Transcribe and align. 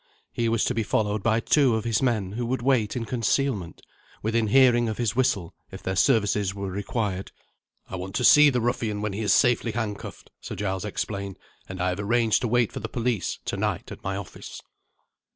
He 0.31 0.49
was 0.49 0.65
to 0.65 0.73
be 0.73 0.81
followed 0.81 1.21
by 1.21 1.39
two 1.41 1.75
of 1.75 1.83
his 1.83 2.01
men 2.01 2.31
who 2.31 2.43
would 2.47 2.63
wait 2.63 2.95
in 2.95 3.05
concealment, 3.05 3.83
within 4.23 4.47
hearing 4.47 4.89
of 4.89 4.97
his 4.97 5.15
whistle, 5.15 5.53
if 5.71 5.83
their 5.83 5.95
services 5.95 6.55
were 6.55 6.71
required. 6.71 7.31
"I 7.87 7.97
want 7.97 8.15
to 8.15 8.23
see 8.23 8.49
the 8.49 8.61
ruffian 8.61 9.03
when 9.03 9.13
he 9.13 9.21
is 9.21 9.31
safely 9.31 9.73
handcuffed," 9.73 10.31
Sir 10.41 10.55
Giles 10.55 10.85
explained; 10.85 11.37
"and 11.69 11.79
I 11.79 11.89
have 11.89 11.99
arranged 11.99 12.41
to 12.41 12.47
wait 12.47 12.71
for 12.71 12.79
the 12.79 12.89
police, 12.89 13.37
to 13.45 13.57
night, 13.57 13.91
at 13.91 14.03
my 14.03 14.15
office." 14.15 14.59